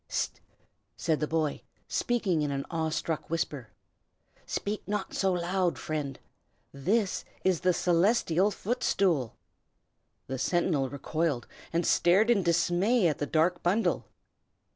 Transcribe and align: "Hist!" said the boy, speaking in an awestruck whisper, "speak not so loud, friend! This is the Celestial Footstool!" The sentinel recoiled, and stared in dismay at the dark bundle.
"Hist!" 0.07 0.41
said 0.97 1.19
the 1.19 1.27
boy, 1.27 1.61
speaking 1.87 2.41
in 2.41 2.49
an 2.49 2.65
awestruck 2.71 3.29
whisper, 3.29 3.69
"speak 4.47 4.81
not 4.87 5.13
so 5.13 5.31
loud, 5.31 5.77
friend! 5.77 6.17
This 6.71 7.23
is 7.43 7.59
the 7.59 7.71
Celestial 7.71 8.49
Footstool!" 8.49 9.35
The 10.25 10.39
sentinel 10.39 10.89
recoiled, 10.89 11.45
and 11.71 11.85
stared 11.85 12.31
in 12.31 12.41
dismay 12.41 13.07
at 13.09 13.19
the 13.19 13.27
dark 13.27 13.61
bundle. 13.61 14.07